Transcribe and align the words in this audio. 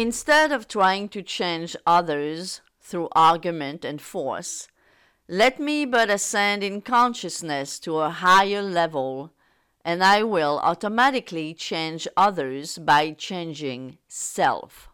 instead 0.00 0.50
of 0.50 0.66
trying 0.66 1.06
to 1.10 1.22
change 1.22 1.76
others 1.86 2.62
through 2.80 3.06
argument 3.12 3.84
and 3.84 4.00
force, 4.00 4.66
let 5.28 5.60
me 5.60 5.84
but 5.84 6.08
ascend 6.08 6.62
in 6.62 6.80
consciousness 6.80 7.78
to 7.78 7.98
a 7.98 8.08
higher 8.08 8.62
level, 8.62 9.30
and 9.84 10.02
I 10.02 10.22
will 10.22 10.58
automatically 10.62 11.52
change 11.52 12.08
others 12.16 12.78
by 12.78 13.10
changing 13.10 13.98
self. 14.08 14.88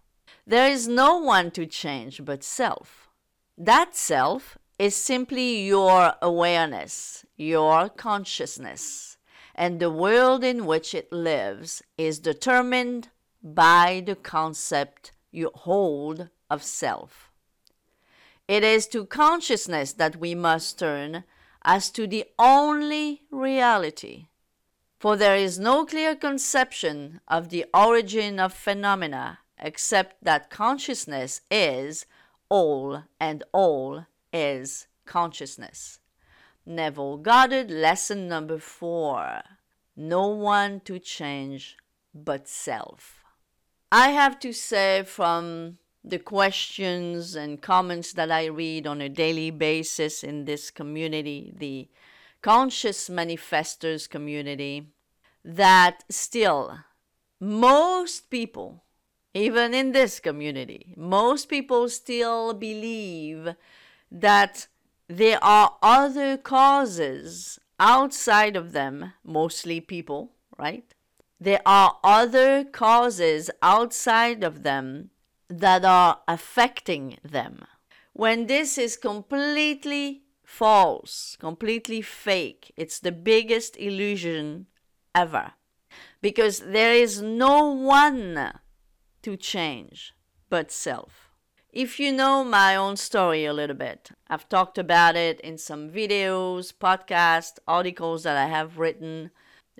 There 0.45 0.69
is 0.69 0.89
no 0.89 1.19
one 1.19 1.53
to 1.53 1.67
change 1.67 2.25
but 2.25 2.43
self. 2.43 3.09
That 3.57 3.95
self 3.95 4.59
is 4.77 4.97
simply 4.97 5.65
your 5.67 6.15
awareness, 6.21 7.25
your 7.37 7.91
consciousness, 7.91 9.19
and 9.55 9.79
the 9.79 9.91
world 9.91 10.43
in 10.43 10.67
which 10.67 10.97
it 10.97 11.13
lives 11.13 11.81
is 11.97 12.19
determined 12.19 13.11
by 13.55 14.03
the 14.05 14.17
concept 14.17 15.13
you 15.31 15.51
hold 15.55 16.29
of 16.51 16.63
self. 16.63 17.31
It 18.49 18.65
is 18.65 18.87
to 18.89 19.07
consciousness 19.07 19.93
that 19.95 20.17
we 20.17 20.35
must 20.35 20.79
turn 20.79 21.25
as 21.63 21.91
to 21.91 22.07
the 22.07 22.25
only 22.39 23.23
reality. 23.31 24.27
For 24.99 25.17
there 25.17 25.37
is 25.37 25.59
no 25.59 25.85
clear 25.85 26.17
conception 26.17 27.21
of 27.29 27.51
the 27.51 27.67
origin 27.75 28.41
of 28.41 28.53
phenomena 28.53 29.41
except 29.59 30.23
that 30.25 30.51
consciousness 30.51 31.41
is 31.51 32.07
all 32.49 33.05
and 33.21 33.43
all 33.53 34.07
is 34.33 34.87
consciousness. 35.05 36.01
Neville 36.65 37.19
Goddard, 37.19 37.71
lesson 37.71 38.27
number 38.29 38.59
four. 38.59 39.43
No 39.97 40.29
one 40.29 40.81
to 40.81 40.99
change 40.99 41.77
but 42.13 42.49
self. 42.49 43.26
I 43.93 44.11
have 44.11 44.41
to 44.41 44.53
say, 44.53 45.05
from 45.05 45.79
the 46.03 46.19
questions 46.19 47.35
and 47.35 47.63
comments 47.63 48.13
that 48.15 48.31
I 48.31 48.47
read 48.47 48.87
on 48.87 49.01
a 49.01 49.09
daily 49.09 49.51
basis 49.51 50.25
in 50.25 50.45
this 50.45 50.71
community, 50.71 51.53
the 51.57 51.89
conscious 52.43 53.09
manifestors 53.09 54.09
community, 54.09 54.89
that 55.45 56.05
still 56.09 56.79
most 57.41 58.31
people, 58.31 58.83
even 59.35 59.75
in 59.75 59.93
this 59.93 60.19
community, 60.19 60.95
most 60.97 61.49
people 61.49 61.89
still 61.89 62.55
believe 62.55 63.55
that 64.11 64.67
there 65.09 65.43
are 65.43 65.77
other 65.83 66.37
causes 66.37 67.61
outside 67.79 68.57
of 68.57 68.73
them, 68.73 69.13
mostly 69.23 69.81
people, 69.81 70.33
right? 70.59 70.95
There 71.39 71.61
are 71.67 71.99
other 72.03 72.65
causes 72.65 73.51
outside 73.63 74.43
of 74.43 74.63
them 74.63 75.11
that 75.49 75.85
are 75.85 76.21
affecting 76.27 77.19
them. 77.23 77.65
When 78.13 78.47
this 78.47 78.79
is 78.79 78.97
completely 78.97 80.23
false, 80.43 81.37
completely 81.39 82.01
fake, 82.01 82.73
it's 82.77 82.99
the 82.99 83.13
biggest 83.13 83.77
illusion 83.77 84.67
ever. 85.15 85.53
Because 86.23 86.61
there 86.61 86.95
is 86.95 87.21
no 87.21 87.71
one 87.71 88.53
to 89.23 89.37
change 89.37 90.15
but 90.49 90.71
self. 90.71 91.31
If 91.71 92.01
you 92.01 92.11
know 92.11 92.43
my 92.43 92.75
own 92.75 92.97
story 92.97 93.45
a 93.45 93.53
little 93.53 93.77
bit, 93.77 94.11
I've 94.29 94.49
talked 94.49 94.79
about 94.79 95.15
it 95.15 95.41
in 95.41 95.59
some 95.59 95.91
videos, 95.91 96.73
podcasts, 96.73 97.59
articles 97.69 98.23
that 98.23 98.37
I 98.37 98.47
have 98.47 98.79
written. 98.79 99.31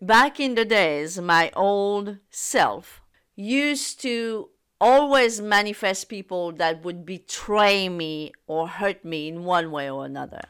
Back 0.03 0.39
in 0.39 0.57
the 0.57 0.67
days, 0.67 1.19
my 1.19 1.51
old 1.57 2.19
self 2.29 3.01
used 3.35 3.99
to 4.03 4.51
always 4.79 5.41
manifest 5.41 6.11
people 6.11 6.53
that 6.53 6.85
would 6.85 7.07
betray 7.07 7.89
me 7.89 8.33
or 8.47 8.69
hurt 8.69 9.07
me 9.07 9.29
in 9.29 9.45
one 9.45 9.71
way 9.71 9.91
or 9.91 10.05
another. 10.05 10.43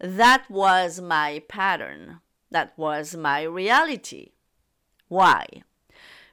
That 0.00 0.50
was 0.50 1.00
my 1.00 1.42
pattern. 1.46 2.18
That 2.50 2.76
was 2.76 3.14
my 3.14 3.42
reality. 3.42 4.32
Why? 5.06 5.46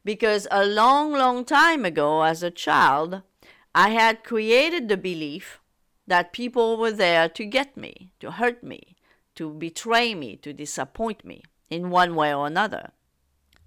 Because 0.03 0.47
a 0.49 0.65
long, 0.65 1.13
long 1.13 1.45
time 1.45 1.85
ago, 1.85 2.23
as 2.23 2.41
a 2.41 2.49
child, 2.49 3.21
I 3.75 3.89
had 3.89 4.23
created 4.23 4.89
the 4.89 4.97
belief 4.97 5.59
that 6.07 6.33
people 6.33 6.77
were 6.77 6.91
there 6.91 7.29
to 7.29 7.45
get 7.45 7.77
me, 7.77 8.11
to 8.21 8.31
hurt 8.31 8.63
me, 8.63 8.95
to 9.35 9.53
betray 9.53 10.15
me, 10.15 10.35
to 10.37 10.51
disappoint 10.51 11.23
me 11.23 11.43
in 11.69 11.89
one 11.89 12.15
way 12.15 12.33
or 12.33 12.47
another. 12.47 12.91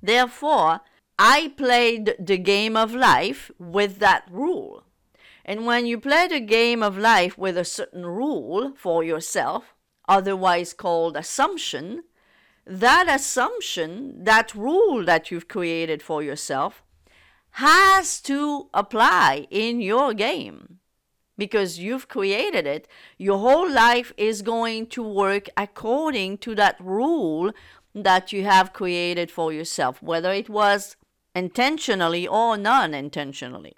Therefore, 0.03 0.81
I 1.19 1.53
played 1.57 2.15
the 2.19 2.39
game 2.39 2.77
of 2.77 2.95
life 2.95 3.51
with 3.59 3.99
that 3.99 4.29
rule. 4.31 4.85
And 5.45 5.67
when 5.67 5.87
you 5.87 5.99
play 5.99 6.29
the 6.29 6.41
game 6.41 6.83
of 6.83 6.99
life 6.99 7.37
with 7.37 7.57
a 7.57 7.65
certain 7.65 8.07
rule 8.07 8.75
for 8.77 9.03
yourself, 9.03 9.75
otherwise 10.07 10.73
called 10.73 11.17
assumption, 11.17 12.05
that 12.67 13.07
assumption, 13.09 14.25
that 14.25 14.55
rule 14.55 15.05
that 15.07 15.31
you've 15.31 15.49
created 15.49 16.03
for 16.03 16.23
yourself, 16.23 16.85
has 17.53 18.21
to 18.21 18.69
apply 18.75 19.47
in 19.51 19.81
your 19.81 20.13
game 20.13 20.79
because 21.39 21.79
you've 21.79 22.09
created 22.09 22.67
it. 22.67 22.87
Your 23.17 23.39
whole 23.39 23.71
life 23.71 24.13
is 24.17 24.43
going 24.43 24.89
to 24.89 25.03
work 25.03 25.49
according 25.57 26.39
to 26.39 26.55
that 26.57 26.77
rule 26.79 27.53
that 27.94 28.32
you 28.32 28.44
have 28.44 28.72
created 28.72 29.31
for 29.31 29.53
yourself, 29.53 30.03
whether 30.03 30.32
it 30.32 30.49
was 30.49 30.97
intentionally 31.34 32.26
or 32.26 32.56
non 32.56 32.94
intentionally. 32.94 33.76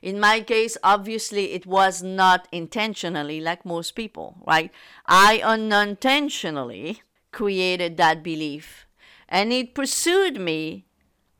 In 0.00 0.20
my 0.20 0.40
case, 0.40 0.76
obviously, 0.82 1.52
it 1.52 1.66
was 1.66 2.02
not 2.02 2.48
intentionally 2.52 3.40
like 3.40 3.64
most 3.64 3.92
people, 3.92 4.36
right? 4.46 4.70
I 5.06 5.40
unintentionally 5.44 7.02
created 7.32 7.96
that 7.96 8.22
belief 8.22 8.86
and 9.28 9.52
it 9.52 9.74
pursued 9.74 10.40
me 10.40 10.86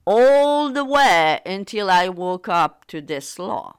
all 0.05 0.71
the 0.71 0.85
way 0.85 1.41
until 1.47 1.91
I 1.91 2.09
woke 2.09 2.49
up 2.49 2.87
to 2.87 3.01
this 3.01 3.39
law. 3.39 3.79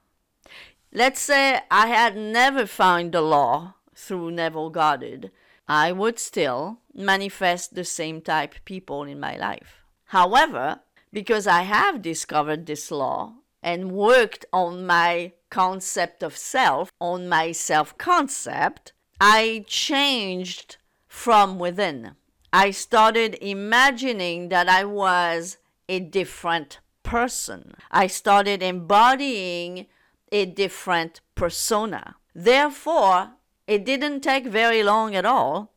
Let's 0.93 1.19
say 1.19 1.59
I 1.69 1.87
had 1.87 2.15
never 2.15 2.65
found 2.65 3.11
the 3.11 3.21
law 3.21 3.75
through 3.93 4.31
Neville 4.31 4.69
Goddard, 4.69 5.31
I 5.67 5.91
would 5.91 6.19
still 6.19 6.79
manifest 6.95 7.75
the 7.75 7.83
same 7.83 8.21
type 8.21 8.55
people 8.65 9.03
in 9.03 9.19
my 9.19 9.35
life. 9.37 9.83
However, 10.05 10.79
because 11.11 11.47
I 11.47 11.63
have 11.63 12.01
discovered 12.01 12.65
this 12.65 12.89
law 12.91 13.33
and 13.61 13.91
worked 13.91 14.45
on 14.53 14.85
my 14.85 15.33
concept 15.49 16.23
of 16.23 16.37
self, 16.37 16.91
on 16.99 17.27
my 17.27 17.51
self 17.51 17.97
concept, 17.97 18.93
I 19.19 19.65
changed 19.67 20.77
from 21.07 21.59
within. 21.59 22.15
I 22.51 22.71
started 22.71 23.37
imagining 23.41 24.49
that 24.49 24.69
I 24.69 24.85
was 24.85 25.57
a 25.89 25.99
different 25.99 26.79
person. 27.03 27.75
I 27.91 28.07
started 28.07 28.61
embodying 28.63 29.87
a 30.31 30.45
different 30.45 31.21
persona. 31.35 32.15
Therefore, 32.33 33.31
it 33.67 33.85
didn't 33.85 34.21
take 34.21 34.45
very 34.45 34.83
long 34.83 35.15
at 35.15 35.25
all 35.25 35.74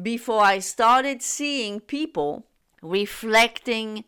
before 0.00 0.42
I 0.42 0.58
started 0.58 1.22
seeing 1.22 1.80
people 1.80 2.46
reflecting 2.82 4.04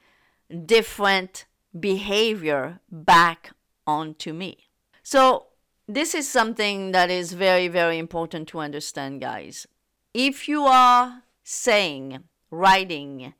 different 0.67 1.47
behavior 1.79 2.81
back 2.91 3.53
onto 3.87 4.33
me. 4.33 4.69
So, 5.03 5.47
this 5.89 6.15
is 6.15 6.29
something 6.29 6.93
that 6.93 7.11
is 7.11 7.33
very, 7.33 7.69
very 7.69 7.99
important 7.99 8.49
to 8.49 8.61
understand, 8.61 9.21
guys. 9.21 9.67
If 10.15 10.49
you 10.49 10.65
are 10.65 11.23
saying, 11.43 12.23
writing 12.51 13.35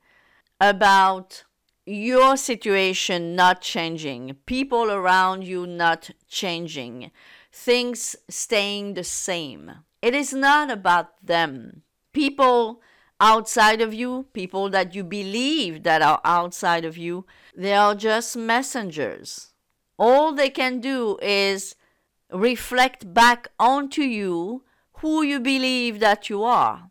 about 0.59 1.45
your 1.85 2.35
situation 2.35 3.35
not 3.35 3.61
changing, 3.61 4.35
people 4.45 4.91
around 4.91 5.43
you 5.43 5.65
not 5.65 6.09
changing, 6.27 7.11
things 7.51 8.15
staying 8.29 8.95
the 8.95 9.03
same, 9.03 9.71
it 10.01 10.13
is 10.13 10.33
not 10.33 10.69
about 10.69 11.25
them. 11.25 11.83
People 12.13 12.81
outside 13.19 13.81
of 13.81 13.93
you, 13.93 14.27
people 14.33 14.69
that 14.69 14.93
you 14.93 15.03
believe 15.03 15.83
that 15.83 16.01
are 16.01 16.21
outside 16.23 16.85
of 16.85 16.97
you, 16.97 17.25
they 17.55 17.73
are 17.73 17.95
just 17.95 18.37
messengers. 18.37 19.53
All 19.97 20.33
they 20.33 20.49
can 20.49 20.79
do 20.79 21.17
is 21.21 21.75
reflect 22.31 23.13
back 23.13 23.47
onto 23.59 24.01
you 24.01 24.63
who 24.97 25.21
you 25.23 25.39
believe 25.39 25.99
that 25.99 26.29
you 26.29 26.43
are. 26.43 26.89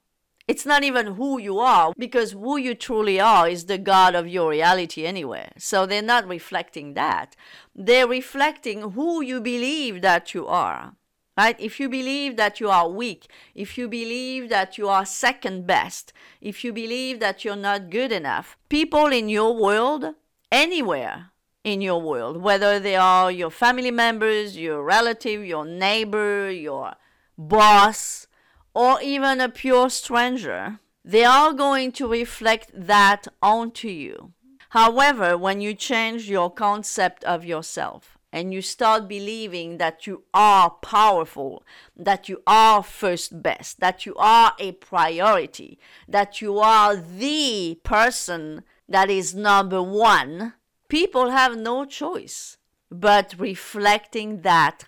It's 0.48 0.66
not 0.66 0.82
even 0.82 1.14
who 1.14 1.38
you 1.38 1.60
are, 1.60 1.92
because 1.96 2.32
who 2.32 2.56
you 2.56 2.74
truly 2.74 3.20
are 3.20 3.48
is 3.48 3.66
the 3.66 3.78
God 3.78 4.14
of 4.14 4.26
your 4.26 4.50
reality 4.50 5.06
anyway. 5.06 5.50
So 5.56 5.86
they're 5.86 6.02
not 6.02 6.26
reflecting 6.26 6.94
that. 6.94 7.36
They're 7.74 8.08
reflecting 8.08 8.92
who 8.92 9.22
you 9.22 9.40
believe 9.40 10.02
that 10.02 10.34
you 10.34 10.46
are 10.46 10.94
right? 11.36 11.56
If 11.58 11.80
you 11.80 11.88
believe 11.88 12.36
that 12.36 12.60
you 12.60 12.70
are 12.70 12.88
weak, 12.88 13.28
if 13.54 13.78
you 13.78 13.88
believe 13.88 14.48
that 14.48 14.78
you 14.78 14.88
are 14.88 15.06
second 15.06 15.66
best, 15.66 16.12
if 16.40 16.64
you 16.64 16.72
believe 16.72 17.20
that 17.20 17.44
you're 17.44 17.56
not 17.56 17.90
good 17.90 18.12
enough, 18.12 18.56
people 18.68 19.06
in 19.06 19.28
your 19.28 19.54
world, 19.54 20.14
anywhere, 20.50 21.30
in 21.64 21.80
your 21.80 22.00
world, 22.00 22.38
whether 22.38 22.78
they 22.78 22.96
are 22.96 23.30
your 23.30 23.50
family 23.50 23.90
members, 23.90 24.56
your 24.56 24.82
relative, 24.82 25.44
your 25.44 25.64
neighbor, 25.64 26.50
your 26.50 26.94
boss, 27.38 28.26
or 28.74 29.00
even 29.00 29.40
a 29.40 29.48
pure 29.48 29.88
stranger, 29.88 30.80
they 31.04 31.24
are 31.24 31.52
going 31.52 31.92
to 31.92 32.08
reflect 32.08 32.70
that 32.74 33.26
onto 33.42 33.88
you. 33.88 34.32
However, 34.70 35.36
when 35.36 35.60
you 35.60 35.74
change 35.74 36.30
your 36.30 36.50
concept 36.50 37.22
of 37.24 37.44
yourself 37.44 38.18
and 38.32 38.54
you 38.54 38.62
start 38.62 39.08
believing 39.08 39.76
that 39.76 40.06
you 40.06 40.24
are 40.32 40.70
powerful, 40.70 41.62
that 41.94 42.28
you 42.28 42.42
are 42.46 42.82
first 42.82 43.42
best, 43.42 43.80
that 43.80 44.06
you 44.06 44.14
are 44.16 44.54
a 44.58 44.72
priority, 44.72 45.78
that 46.08 46.40
you 46.40 46.58
are 46.58 46.96
the 46.96 47.78
person 47.84 48.62
that 48.88 49.10
is 49.10 49.34
number 49.34 49.82
one, 49.82 50.54
people 50.88 51.30
have 51.30 51.56
no 51.56 51.84
choice 51.84 52.56
but 52.90 53.34
reflecting 53.38 54.42
that 54.42 54.84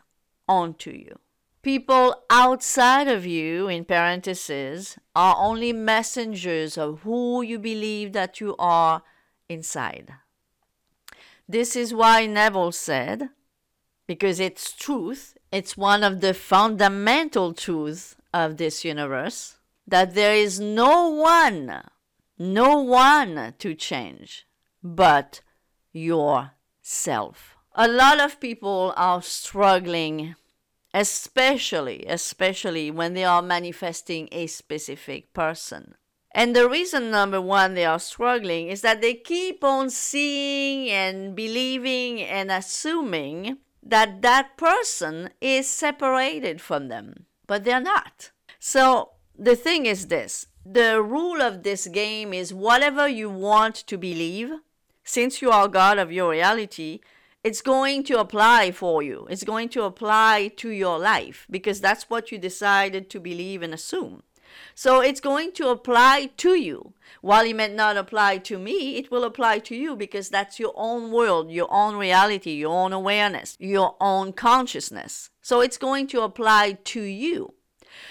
onto 0.48 0.90
you. 0.90 1.18
People 1.62 2.14
outside 2.28 3.08
of 3.08 3.24
you, 3.24 3.68
in 3.68 3.86
parentheses, 3.86 4.98
are 5.16 5.36
only 5.38 5.72
messengers 5.72 6.76
of 6.76 7.00
who 7.00 7.40
you 7.40 7.58
believe 7.58 8.12
that 8.12 8.38
you 8.38 8.54
are 8.58 9.02
inside. 9.48 10.12
This 11.48 11.76
is 11.76 11.92
why 11.92 12.26
Neville 12.26 12.72
said, 12.72 13.30
because 14.06 14.40
it's 14.40 14.72
truth, 14.72 15.36
it's 15.52 15.76
one 15.76 16.02
of 16.02 16.20
the 16.20 16.34
fundamental 16.34 17.52
truths 17.52 18.16
of 18.32 18.56
this 18.56 18.84
universe, 18.84 19.58
that 19.86 20.14
there 20.14 20.34
is 20.34 20.58
no 20.58 21.08
one, 21.08 21.82
no 22.38 22.78
one 22.78 23.54
to 23.58 23.74
change 23.74 24.46
but 24.82 25.42
yourself. 25.92 27.56
A 27.74 27.88
lot 27.88 28.20
of 28.20 28.40
people 28.40 28.94
are 28.96 29.22
struggling 29.22 30.36
especially 30.94 32.06
especially 32.06 32.88
when 32.88 33.14
they 33.14 33.24
are 33.24 33.42
manifesting 33.42 34.28
a 34.30 34.46
specific 34.46 35.34
person 35.34 35.96
and 36.34 36.54
the 36.54 36.68
reason 36.68 37.10
number 37.10 37.40
one 37.40 37.74
they 37.74 37.84
are 37.84 37.98
struggling 37.98 38.68
is 38.68 38.80
that 38.80 39.00
they 39.00 39.14
keep 39.14 39.62
on 39.62 39.88
seeing 39.88 40.90
and 40.90 41.34
believing 41.34 42.20
and 42.20 42.50
assuming 42.50 43.58
that 43.82 44.22
that 44.22 44.56
person 44.56 45.30
is 45.40 45.66
separated 45.68 46.60
from 46.60 46.88
them 46.88 47.26
but 47.46 47.64
they're 47.64 47.80
not 47.80 48.30
so 48.58 49.10
the 49.38 49.56
thing 49.56 49.86
is 49.86 50.08
this 50.08 50.46
the 50.66 51.00
rule 51.00 51.40
of 51.42 51.62
this 51.62 51.86
game 51.88 52.32
is 52.32 52.52
whatever 52.52 53.06
you 53.06 53.30
want 53.30 53.74
to 53.74 53.96
believe 53.96 54.50
since 55.04 55.40
you 55.40 55.50
are 55.50 55.68
god 55.68 55.98
of 55.98 56.12
your 56.12 56.30
reality 56.30 57.00
it's 57.44 57.60
going 57.60 58.04
to 58.04 58.18
apply 58.18 58.72
for 58.72 59.02
you. 59.02 59.26
It's 59.28 59.44
going 59.44 59.68
to 59.70 59.82
apply 59.82 60.52
to 60.56 60.70
your 60.70 60.98
life 60.98 61.46
because 61.50 61.78
that's 61.82 62.08
what 62.08 62.32
you 62.32 62.38
decided 62.38 63.10
to 63.10 63.20
believe 63.20 63.62
and 63.62 63.74
assume. 63.74 64.22
So 64.74 65.00
it's 65.00 65.20
going 65.20 65.52
to 65.52 65.68
apply 65.68 66.30
to 66.38 66.54
you. 66.54 66.92
While 67.20 67.44
it 67.46 67.56
may 67.56 67.68
not 67.68 67.96
apply 67.96 68.38
to 68.38 68.58
me, 68.58 68.96
it 68.96 69.10
will 69.10 69.24
apply 69.24 69.60
to 69.60 69.74
you 69.74 69.96
because 69.96 70.28
that's 70.28 70.58
your 70.58 70.72
own 70.74 71.10
world, 71.10 71.50
your 71.50 71.68
own 71.70 71.96
reality, 71.96 72.52
your 72.52 72.74
own 72.74 72.92
awareness, 72.92 73.56
your 73.58 73.96
own 74.00 74.32
consciousness. 74.32 75.30
So 75.40 75.60
it's 75.60 75.78
going 75.78 76.06
to 76.08 76.22
apply 76.22 76.78
to 76.84 77.00
you. 77.00 77.54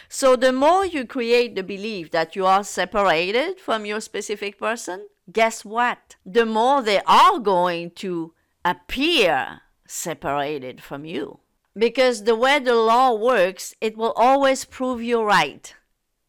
So 0.10 0.36
the 0.36 0.54
more 0.54 0.86
you 0.86 1.06
create 1.06 1.56
the 1.56 1.63
belief 1.63 2.12
that 2.12 2.36
you 2.36 2.45
are 2.45 2.63
separated 2.63 3.60
from 3.60 3.86
your 3.86 4.00
specific 4.00 4.57
person, 4.57 5.07
guess 5.31 5.66
what? 5.66 6.16
The 6.25 6.45
more 6.45 6.81
they 6.81 7.01
are 7.06 7.40
going 7.40 7.92
to 7.92 8.34
appear 8.63 9.62
separated 9.86 10.81
from 10.81 11.06
you. 11.06 11.40
Because 11.75 12.24
the 12.24 12.36
way 12.36 12.60
the 12.60 12.75
law 12.75 13.13
works, 13.13 13.75
it 13.81 13.98
will 13.98 14.13
always 14.16 14.66
prove 14.66 15.01
you 15.01 15.24
right. 15.24 15.74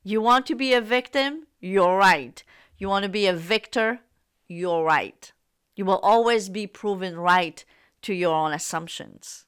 You 0.04 0.20
want 0.20 0.46
to 0.46 0.54
be 0.54 0.72
a 0.72 0.80
victim? 0.80 1.46
You're 1.60 1.96
right. 1.96 2.42
You 2.78 2.88
want 2.88 3.02
to 3.04 3.08
be 3.08 3.26
a 3.26 3.32
victor? 3.32 4.00
You're 4.46 4.84
right. 4.84 5.32
You 5.74 5.84
will 5.84 5.98
always 6.02 6.48
be 6.48 6.66
proven 6.66 7.16
right 7.16 7.64
to 8.02 8.14
your 8.14 8.34
own 8.34 8.52
assumptions. 8.52 9.46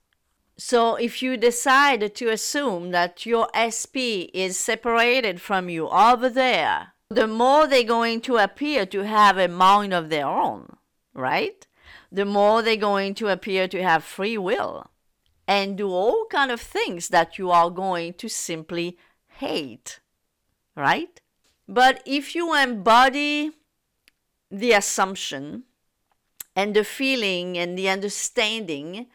So 0.56 0.96
if 0.96 1.22
you 1.22 1.36
decide 1.36 2.14
to 2.14 2.30
assume 2.30 2.90
that 2.90 3.26
your 3.26 3.48
SP 3.52 4.32
is 4.32 4.58
separated 4.58 5.40
from 5.40 5.68
you 5.68 5.88
over 5.88 6.28
there, 6.30 6.94
the 7.10 7.26
more 7.28 7.66
they're 7.66 7.84
going 7.84 8.22
to 8.22 8.38
appear 8.38 8.86
to 8.86 9.04
have 9.04 9.36
a 9.36 9.46
mind 9.46 9.92
of 9.92 10.08
their 10.08 10.26
own, 10.26 10.76
right? 11.12 11.66
the 12.10 12.24
more 12.24 12.62
they're 12.62 12.76
going 12.76 13.14
to 13.14 13.28
appear 13.28 13.68
to 13.68 13.82
have 13.82 14.04
free 14.04 14.38
will 14.38 14.90
and 15.46 15.76
do 15.76 15.88
all 15.90 16.26
kind 16.30 16.50
of 16.50 16.60
things 16.60 17.08
that 17.08 17.38
you 17.38 17.50
are 17.50 17.70
going 17.70 18.14
to 18.14 18.28
simply 18.28 18.96
hate 19.38 20.00
right 20.76 21.20
but 21.68 22.02
if 22.06 22.34
you 22.34 22.54
embody 22.54 23.50
the 24.50 24.72
assumption 24.72 25.64
and 26.54 26.74
the 26.74 26.84
feeling 26.84 27.58
and 27.58 27.76
the 27.76 27.88
understanding 27.88 29.06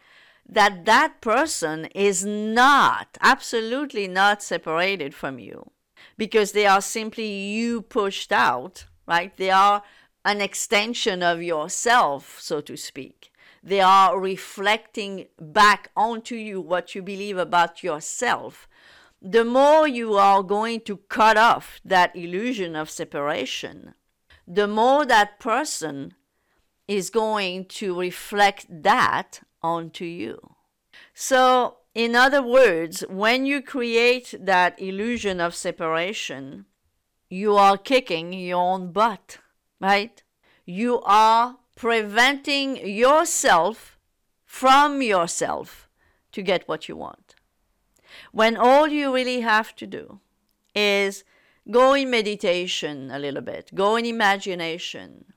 that 0.46 0.84
that 0.84 1.20
person 1.20 1.86
is 1.94 2.24
not 2.24 3.16
absolutely 3.20 4.06
not 4.06 4.42
separated 4.42 5.14
from 5.14 5.38
you 5.38 5.70
because 6.18 6.52
they 6.52 6.66
are 6.66 6.80
simply 6.82 7.28
you 7.28 7.80
pushed 7.80 8.32
out 8.32 8.86
right 9.06 9.36
they 9.36 9.50
are 9.50 9.82
an 10.24 10.40
extension 10.40 11.22
of 11.22 11.42
yourself, 11.42 12.38
so 12.40 12.60
to 12.60 12.76
speak. 12.76 13.30
They 13.62 13.80
are 13.80 14.18
reflecting 14.18 15.26
back 15.40 15.90
onto 15.96 16.34
you 16.34 16.60
what 16.60 16.94
you 16.94 17.02
believe 17.02 17.38
about 17.38 17.82
yourself. 17.82 18.68
The 19.22 19.44
more 19.44 19.86
you 19.86 20.14
are 20.14 20.42
going 20.42 20.80
to 20.82 20.96
cut 21.08 21.36
off 21.36 21.80
that 21.84 22.14
illusion 22.16 22.74
of 22.74 22.90
separation, 22.90 23.94
the 24.46 24.66
more 24.66 25.06
that 25.06 25.38
person 25.38 26.14
is 26.88 27.08
going 27.08 27.66
to 27.66 27.98
reflect 27.98 28.66
that 28.68 29.40
onto 29.62 30.04
you. 30.04 30.56
So, 31.14 31.76
in 31.94 32.16
other 32.16 32.42
words, 32.42 33.04
when 33.08 33.46
you 33.46 33.62
create 33.62 34.34
that 34.40 34.80
illusion 34.80 35.40
of 35.40 35.54
separation, 35.54 36.66
you 37.30 37.56
are 37.56 37.78
kicking 37.78 38.32
your 38.32 38.60
own 38.60 38.92
butt 38.92 39.38
right? 39.82 40.22
You 40.64 41.02
are 41.02 41.58
preventing 41.74 42.76
yourself 42.88 43.98
from 44.44 45.02
yourself 45.02 45.88
to 46.30 46.40
get 46.40 46.68
what 46.68 46.88
you 46.88 46.96
want. 46.96 47.21
When 48.32 48.56
all 48.56 48.88
you 48.88 49.14
really 49.14 49.40
have 49.40 49.74
to 49.76 49.86
do 49.86 50.20
is 50.74 51.24
go 51.70 51.94
in 51.94 52.10
meditation 52.10 53.10
a 53.10 53.18
little 53.18 53.42
bit, 53.42 53.70
go 53.74 53.96
in 53.96 54.06
imagination, 54.06 55.32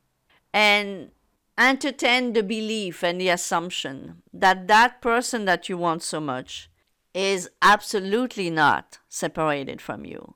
and 0.54 1.12
entertain 1.58 2.34
the 2.34 2.44
belief 2.44 3.04
and 3.04 3.20
the 3.20 3.30
assumption 3.30 4.22
that 4.34 4.68
that 4.68 5.02
person 5.02 5.46
that 5.46 5.70
you 5.70 5.78
want 5.78 6.04
so 6.04 6.20
much 6.20 6.70
is 7.14 7.50
absolutely 7.62 8.50
not 8.50 9.00
separated 9.08 9.82
from 9.82 10.06
you, 10.06 10.36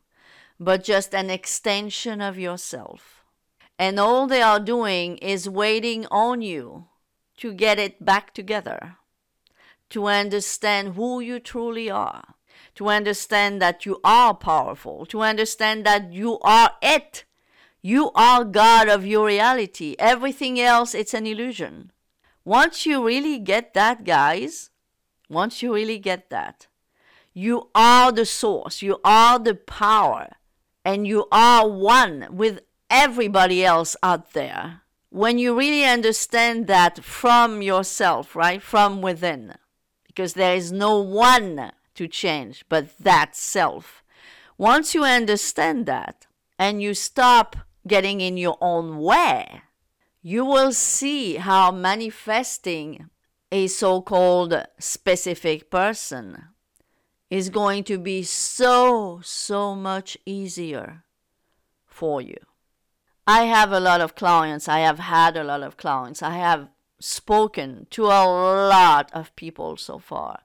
but 0.59 0.83
just 0.83 1.13
an 1.13 1.29
extension 1.29 2.21
of 2.21 2.39
yourself. 2.39 3.23
And 3.77 3.99
all 3.99 4.27
they 4.27 4.41
are 4.41 4.59
doing 4.59 5.17
is 5.17 5.49
waiting 5.49 6.05
on 6.11 6.41
you 6.41 6.85
to 7.37 7.53
get 7.53 7.79
it 7.79 8.03
back 8.03 8.33
together, 8.33 8.97
to 9.89 10.05
understand 10.07 10.95
who 10.95 11.19
you 11.19 11.39
truly 11.39 11.89
are, 11.89 12.35
to 12.75 12.87
understand 12.87 13.61
that 13.61 13.85
you 13.85 13.99
are 14.03 14.33
powerful, 14.33 15.05
to 15.07 15.21
understand 15.21 15.85
that 15.85 16.13
you 16.13 16.39
are 16.39 16.71
it. 16.81 17.25
You 17.81 18.11
are 18.13 18.43
God 18.43 18.89
of 18.89 19.05
your 19.05 19.27
reality. 19.27 19.95
Everything 19.97 20.59
else, 20.59 20.93
it's 20.93 21.13
an 21.13 21.25
illusion. 21.25 21.91
Once 22.43 22.85
you 22.85 23.05
really 23.05 23.39
get 23.39 23.73
that, 23.73 24.03
guys, 24.03 24.69
once 25.29 25.61
you 25.61 25.73
really 25.73 25.99
get 25.99 26.29
that, 26.29 26.67
you 27.33 27.69
are 27.73 28.11
the 28.11 28.25
source, 28.25 28.81
you 28.81 28.99
are 29.05 29.39
the 29.39 29.55
power, 29.55 30.35
and 30.83 31.07
you 31.07 31.27
are 31.31 31.69
one 31.69 32.27
with 32.31 32.59
everybody 32.89 33.63
else 33.63 33.95
out 34.03 34.33
there. 34.33 34.81
When 35.09 35.37
you 35.37 35.57
really 35.57 35.85
understand 35.85 36.67
that 36.67 37.03
from 37.03 37.61
yourself, 37.61 38.35
right? 38.35 38.61
From 38.61 39.01
within, 39.01 39.55
because 40.19 40.33
there 40.33 40.53
is 40.53 40.69
no 40.69 40.99
one 40.99 41.71
to 41.95 42.05
change 42.05 42.65
but 42.67 42.97
that 42.97 43.37
self. 43.37 44.03
Once 44.57 44.93
you 44.93 45.05
understand 45.05 45.85
that 45.85 46.27
and 46.57 46.81
you 46.81 46.93
stop 46.93 47.55
getting 47.87 48.19
in 48.19 48.35
your 48.35 48.57
own 48.59 48.97
way, 48.97 49.61
you 50.21 50.43
will 50.43 50.73
see 50.73 51.35
how 51.35 51.71
manifesting 51.71 53.09
a 53.49 53.67
so 53.67 54.01
called 54.01 54.53
specific 54.77 55.71
person 55.71 56.49
is 57.29 57.49
going 57.49 57.85
to 57.85 57.97
be 57.97 58.21
so, 58.21 59.21
so 59.23 59.73
much 59.73 60.17
easier 60.25 61.05
for 61.85 62.21
you. 62.21 62.39
I 63.25 63.43
have 63.43 63.71
a 63.71 63.79
lot 63.79 64.01
of 64.01 64.15
clients. 64.15 64.67
I 64.67 64.79
have 64.79 64.99
had 64.99 65.37
a 65.37 65.45
lot 65.45 65.63
of 65.63 65.77
clients. 65.77 66.21
I 66.21 66.31
have 66.31 66.67
spoken 66.99 67.87
to 67.91 68.05
a 68.05 68.25
lot 68.25 69.09
of 69.13 69.35
people 69.35 69.77
so 69.77 69.99
far. 69.99 70.41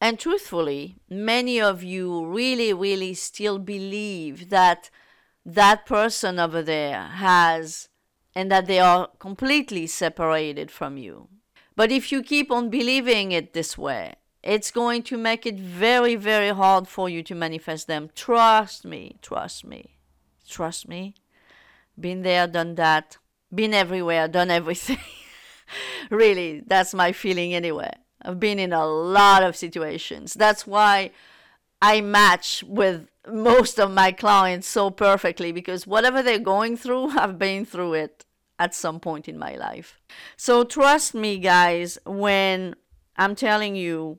And 0.00 0.18
truthfully, 0.18 0.96
many 1.08 1.60
of 1.60 1.82
you 1.82 2.24
really, 2.26 2.72
really 2.72 3.14
still 3.14 3.58
believe 3.58 4.50
that 4.50 4.90
that 5.44 5.86
person 5.86 6.38
over 6.38 6.62
there 6.62 7.02
has 7.02 7.88
and 8.34 8.52
that 8.52 8.66
they 8.66 8.78
are 8.78 9.08
completely 9.18 9.86
separated 9.86 10.70
from 10.70 10.96
you. 10.96 11.28
But 11.74 11.90
if 11.90 12.12
you 12.12 12.22
keep 12.22 12.50
on 12.52 12.70
believing 12.70 13.32
it 13.32 13.52
this 13.52 13.76
way, 13.76 14.14
it's 14.42 14.70
going 14.70 15.02
to 15.04 15.16
make 15.16 15.46
it 15.46 15.58
very, 15.58 16.14
very 16.14 16.50
hard 16.50 16.86
for 16.86 17.08
you 17.08 17.22
to 17.24 17.34
manifest 17.34 17.86
them. 17.86 18.10
Trust 18.14 18.84
me, 18.84 19.16
trust 19.22 19.64
me, 19.64 19.98
trust 20.48 20.88
me. 20.88 21.14
Been 21.98 22.22
there, 22.22 22.46
done 22.46 22.76
that, 22.76 23.16
been 23.52 23.74
everywhere, 23.74 24.28
done 24.28 24.50
everything. 24.50 24.98
really, 26.10 26.62
that's 26.66 26.94
my 26.94 27.12
feeling 27.12 27.54
anyway. 27.54 27.92
I've 28.22 28.40
been 28.40 28.58
in 28.58 28.72
a 28.72 28.86
lot 28.86 29.42
of 29.42 29.56
situations. 29.56 30.34
That's 30.34 30.66
why 30.66 31.12
I 31.80 32.00
match 32.00 32.64
with 32.64 33.08
most 33.26 33.78
of 33.78 33.90
my 33.90 34.12
clients 34.12 34.66
so 34.66 34.90
perfectly 34.90 35.52
because 35.52 35.86
whatever 35.86 36.22
they're 36.22 36.38
going 36.38 36.76
through, 36.76 37.10
I've 37.18 37.38
been 37.38 37.64
through 37.64 37.94
it 37.94 38.24
at 38.58 38.74
some 38.74 38.98
point 38.98 39.28
in 39.28 39.38
my 39.38 39.54
life. 39.54 40.00
So 40.36 40.64
trust 40.64 41.14
me, 41.14 41.38
guys, 41.38 41.98
when 42.04 42.74
I'm 43.16 43.34
telling 43.34 43.76
you 43.76 44.18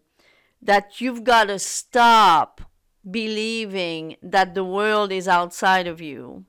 that 0.61 0.99
you've 1.01 1.23
got 1.23 1.45
to 1.45 1.59
stop 1.59 2.61
believing 3.09 4.17
that 4.21 4.55
the 4.55 4.63
world 4.63 5.11
is 5.11 5.27
outside 5.27 5.87
of 5.87 6.01
you. 6.01 6.45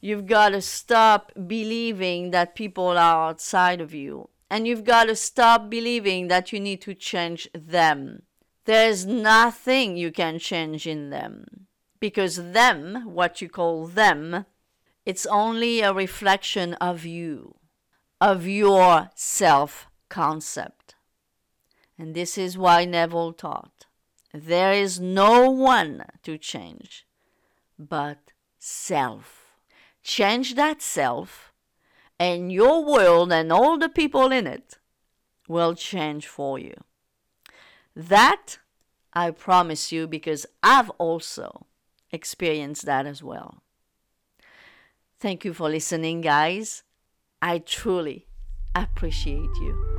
You've 0.00 0.26
got 0.26 0.50
to 0.50 0.60
stop 0.60 1.32
believing 1.46 2.30
that 2.30 2.54
people 2.54 2.86
are 2.86 3.28
outside 3.30 3.80
of 3.80 3.92
you. 3.92 4.28
And 4.50 4.66
you've 4.66 4.84
got 4.84 5.04
to 5.04 5.16
stop 5.16 5.68
believing 5.68 6.28
that 6.28 6.52
you 6.52 6.60
need 6.60 6.80
to 6.82 6.94
change 6.94 7.48
them. 7.52 8.22
There's 8.64 9.06
nothing 9.06 9.96
you 9.96 10.10
can 10.10 10.38
change 10.38 10.86
in 10.86 11.10
them. 11.10 11.66
Because 12.00 12.36
them, 12.52 13.02
what 13.06 13.42
you 13.42 13.48
call 13.48 13.86
them, 13.86 14.46
it's 15.04 15.26
only 15.26 15.80
a 15.80 15.92
reflection 15.92 16.74
of 16.74 17.04
you, 17.04 17.56
of 18.20 18.46
your 18.46 19.10
self 19.14 19.88
concept. 20.08 20.94
And 21.98 22.14
this 22.14 22.38
is 22.38 22.56
why 22.56 22.84
Neville 22.84 23.32
taught 23.32 23.86
there 24.32 24.72
is 24.72 25.00
no 25.00 25.50
one 25.50 26.04
to 26.22 26.36
change 26.38 27.06
but 27.78 28.32
self. 28.58 29.54
Change 30.02 30.54
that 30.54 30.82
self, 30.82 31.47
and 32.18 32.52
your 32.52 32.84
world 32.84 33.32
and 33.32 33.52
all 33.52 33.78
the 33.78 33.88
people 33.88 34.32
in 34.32 34.46
it 34.46 34.78
will 35.48 35.74
change 35.74 36.26
for 36.26 36.58
you. 36.58 36.74
That 37.94 38.58
I 39.12 39.30
promise 39.30 39.90
you 39.92 40.06
because 40.06 40.46
I've 40.62 40.90
also 40.90 41.66
experienced 42.10 42.84
that 42.86 43.06
as 43.06 43.22
well. 43.22 43.62
Thank 45.18 45.44
you 45.44 45.52
for 45.52 45.68
listening, 45.68 46.20
guys. 46.20 46.84
I 47.42 47.58
truly 47.58 48.26
appreciate 48.74 49.54
you. 49.60 49.97